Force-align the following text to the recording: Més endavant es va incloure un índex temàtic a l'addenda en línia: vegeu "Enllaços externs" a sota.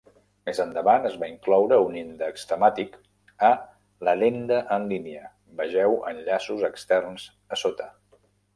Més 0.49 0.59
endavant 0.61 1.03
es 1.09 1.17
va 1.23 1.27
incloure 1.31 1.77
un 1.89 1.97
índex 1.99 2.47
temàtic 2.53 2.97
a 3.51 3.53
l'addenda 4.09 4.59
en 4.79 4.89
línia: 4.95 5.23
vegeu 5.63 5.97
"Enllaços 6.15 6.67
externs" 6.73 7.31
a 7.57 7.65
sota. 7.67 7.91